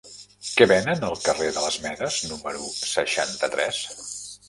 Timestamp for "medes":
1.85-2.19